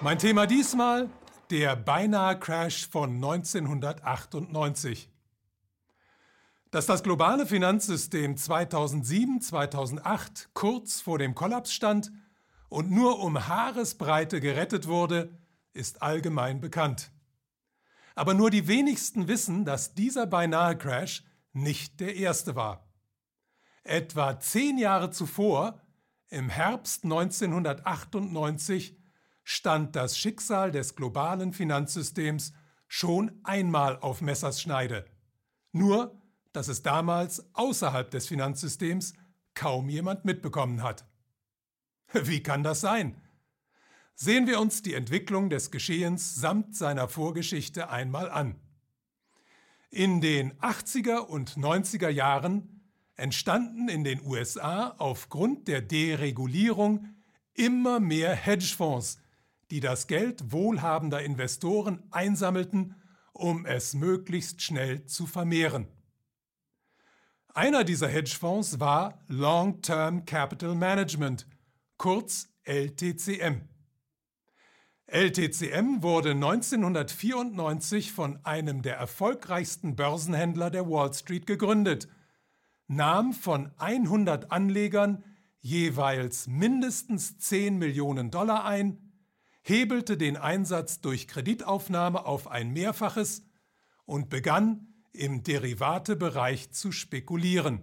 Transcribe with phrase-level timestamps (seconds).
[0.00, 1.10] Mein Thema diesmal
[1.50, 5.10] der beinahe Crash von 1998.
[6.70, 12.12] Dass das globale Finanzsystem 2007-2008 kurz vor dem Kollaps stand
[12.68, 15.36] und nur um Haaresbreite gerettet wurde,
[15.72, 17.10] ist allgemein bekannt.
[18.14, 22.88] Aber nur die wenigsten wissen, dass dieser beinahe Crash nicht der erste war.
[23.82, 25.82] Etwa zehn Jahre zuvor,
[26.28, 28.97] im Herbst 1998,
[29.50, 32.52] stand das Schicksal des globalen Finanzsystems
[32.86, 35.06] schon einmal auf Messers Schneide.
[35.72, 36.20] Nur,
[36.52, 39.14] dass es damals außerhalb des Finanzsystems
[39.54, 41.06] kaum jemand mitbekommen hat.
[42.12, 43.22] Wie kann das sein?
[44.14, 48.60] Sehen wir uns die Entwicklung des Geschehens samt seiner Vorgeschichte einmal an.
[49.88, 52.82] In den 80er und 90er Jahren
[53.14, 57.14] entstanden in den USA aufgrund der Deregulierung
[57.54, 59.18] immer mehr Hedgefonds,
[59.70, 62.94] die das Geld wohlhabender Investoren einsammelten,
[63.32, 65.86] um es möglichst schnell zu vermehren.
[67.54, 71.46] Einer dieser Hedgefonds war Long-Term Capital Management,
[71.96, 73.62] kurz LTCM.
[75.06, 82.08] LTCM wurde 1994 von einem der erfolgreichsten Börsenhändler der Wall Street gegründet,
[82.88, 85.24] nahm von 100 Anlegern
[85.60, 89.07] jeweils mindestens 10 Millionen Dollar ein
[89.68, 93.42] hebelte den Einsatz durch Kreditaufnahme auf ein Mehrfaches
[94.06, 97.82] und begann im Derivatebereich zu spekulieren.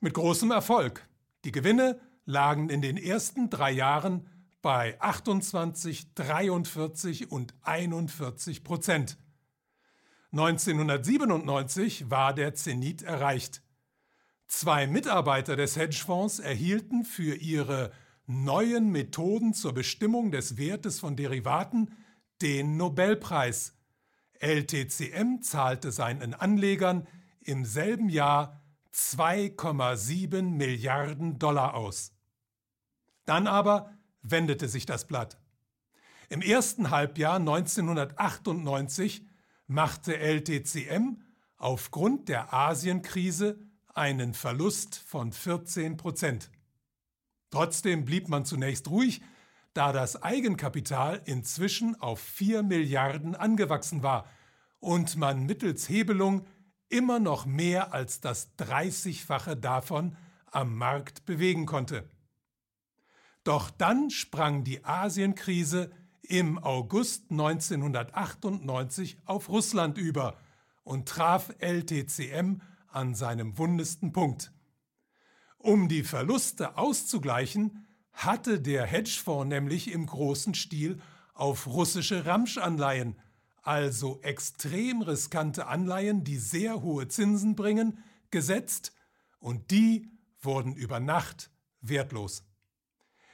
[0.00, 1.08] Mit großem Erfolg.
[1.44, 4.28] Die Gewinne lagen in den ersten drei Jahren
[4.60, 9.18] bei 28, 43 und 41 Prozent.
[10.32, 13.62] 1997 war der Zenit erreicht.
[14.46, 17.92] Zwei Mitarbeiter des Hedgefonds erhielten für ihre
[18.26, 21.94] neuen Methoden zur Bestimmung des Wertes von Derivaten
[22.42, 23.74] den Nobelpreis.
[24.40, 27.06] LTCM zahlte seinen Anlegern
[27.40, 28.62] im selben Jahr
[28.92, 32.12] 2,7 Milliarden Dollar aus.
[33.24, 35.38] Dann aber wendete sich das Blatt.
[36.28, 39.26] Im ersten Halbjahr 1998
[39.66, 41.22] machte LTCM
[41.56, 43.58] aufgrund der Asienkrise
[43.94, 46.50] einen Verlust von 14 Prozent.
[47.54, 49.22] Trotzdem blieb man zunächst ruhig,
[49.74, 54.26] da das Eigenkapital inzwischen auf 4 Milliarden angewachsen war
[54.80, 56.48] und man mittels Hebelung
[56.88, 60.16] immer noch mehr als das 30-fache davon
[60.50, 62.10] am Markt bewegen konnte.
[63.44, 65.92] Doch dann sprang die Asienkrise
[66.22, 70.38] im August 1998 auf Russland über
[70.82, 74.50] und traf LTCM an seinem wundesten Punkt.
[75.64, 81.00] Um die Verluste auszugleichen, hatte der Hedgefonds nämlich im großen Stil
[81.32, 83.18] auf russische Ramschanleihen,
[83.62, 88.92] also extrem riskante Anleihen, die sehr hohe Zinsen bringen, gesetzt
[89.38, 92.44] und die wurden über Nacht wertlos.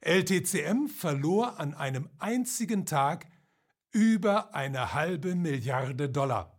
[0.00, 3.26] LTCM verlor an einem einzigen Tag
[3.92, 6.53] über eine halbe Milliarde Dollar.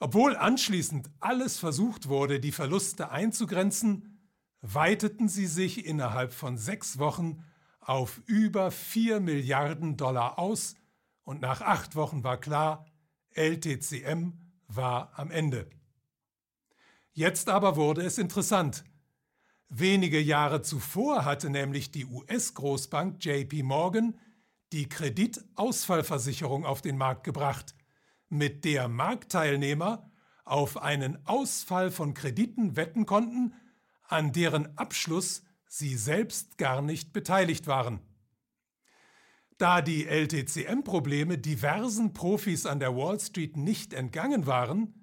[0.00, 4.18] Obwohl anschließend alles versucht wurde, die Verluste einzugrenzen,
[4.60, 7.44] weiteten sie sich innerhalb von sechs Wochen
[7.80, 10.74] auf über 4 Milliarden Dollar aus
[11.24, 12.86] und nach acht Wochen war klar,
[13.34, 14.34] LTCM
[14.66, 15.68] war am Ende.
[17.12, 18.84] Jetzt aber wurde es interessant.
[19.68, 24.18] Wenige Jahre zuvor hatte nämlich die US-Großbank JP Morgan
[24.72, 27.74] die Kreditausfallversicherung auf den Markt gebracht,
[28.28, 30.10] mit der Marktteilnehmer
[30.44, 33.54] auf einen Ausfall von Krediten wetten konnten,
[34.08, 38.00] an deren Abschluss sie selbst gar nicht beteiligt waren.
[39.58, 44.94] Da die LTCM-Probleme diversen Profis an der Wall Street nicht entgangen waren,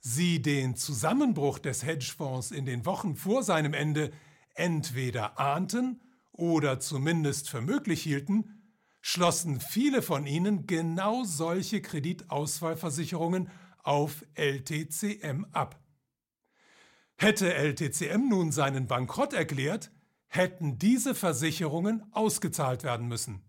[0.00, 4.10] sie den Zusammenbruch des Hedgefonds in den Wochen vor seinem Ende
[4.54, 6.00] entweder ahnten
[6.32, 8.61] oder zumindest für möglich hielten,
[9.02, 13.50] schlossen viele von ihnen genau solche Kreditausfallversicherungen
[13.82, 15.78] auf LTCM ab.
[17.16, 19.90] Hätte LTCM nun seinen Bankrott erklärt,
[20.28, 23.42] hätten diese Versicherungen ausgezahlt werden müssen.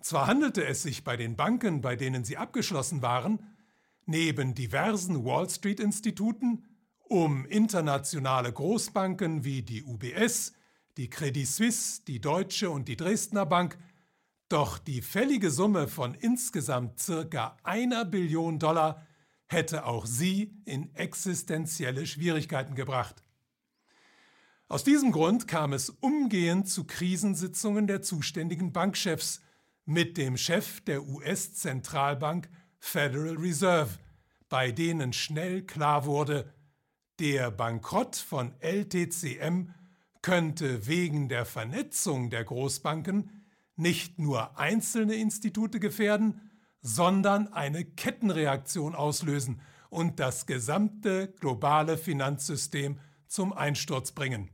[0.00, 3.56] Zwar handelte es sich bei den Banken, bei denen sie abgeschlossen waren,
[4.04, 6.64] neben diversen Wall Street-Instituten
[7.08, 10.52] um internationale Großbanken wie die UBS,
[10.96, 13.78] die Credit Suisse, die Deutsche und die Dresdner Bank
[14.48, 19.06] doch die fällige Summe von insgesamt circa einer Billion Dollar
[19.46, 23.22] hätte auch sie in existenzielle Schwierigkeiten gebracht.
[24.68, 29.40] Aus diesem Grund kam es umgehend zu Krisensitzungen der zuständigen Bankchefs
[29.84, 32.48] mit dem Chef der US-Zentralbank
[32.80, 33.90] Federal Reserve,
[34.48, 36.52] bei denen schnell klar wurde,
[37.20, 39.70] der Bankrott von LTCM
[40.20, 43.35] könnte wegen der Vernetzung der Großbanken
[43.76, 46.50] nicht nur einzelne Institute gefährden,
[46.80, 54.50] sondern eine Kettenreaktion auslösen und das gesamte globale Finanzsystem zum Einsturz bringen.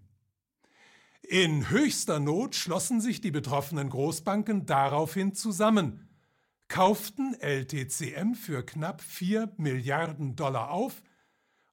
[1.22, 6.08] In höchster Not schlossen sich die betroffenen Großbanken daraufhin zusammen,
[6.68, 11.02] kauften LTCM für knapp 4 Milliarden Dollar auf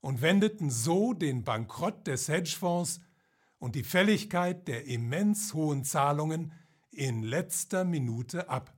[0.01, 3.01] und wendeten so den Bankrott des Hedgefonds
[3.57, 6.53] und die Fälligkeit der immens hohen Zahlungen
[6.91, 8.73] in letzter Minute ab.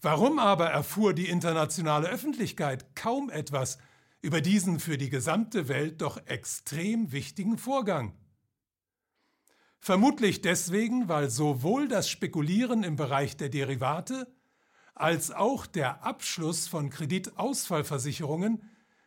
[0.00, 3.78] Warum aber erfuhr die internationale Öffentlichkeit kaum etwas
[4.20, 8.14] über diesen für die gesamte Welt doch extrem wichtigen Vorgang?
[9.78, 14.26] Vermutlich deswegen, weil sowohl das Spekulieren im Bereich der Derivate
[14.94, 18.62] als auch der Abschluss von Kreditausfallversicherungen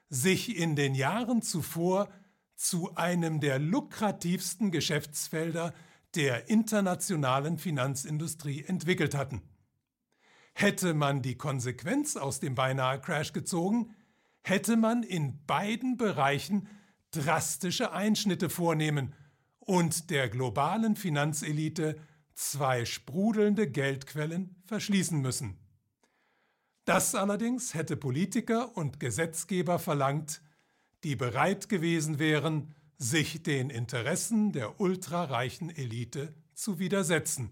[0.09, 2.09] sich in den Jahren zuvor
[2.55, 5.73] zu einem der lukrativsten Geschäftsfelder
[6.15, 9.41] der internationalen Finanzindustrie entwickelt hatten.
[10.53, 13.93] Hätte man die Konsequenz aus dem beinahe Crash gezogen,
[14.41, 16.67] hätte man in beiden Bereichen
[17.11, 19.13] drastische Einschnitte vornehmen
[19.59, 21.97] und der globalen Finanzelite
[22.33, 25.57] zwei sprudelnde Geldquellen verschließen müssen.
[26.85, 30.41] Das allerdings hätte Politiker und Gesetzgeber verlangt,
[31.03, 37.51] die bereit gewesen wären, sich den Interessen der ultrareichen Elite zu widersetzen.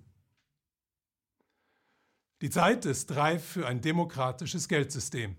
[2.42, 5.36] Die Zeit ist reif für ein demokratisches Geldsystem.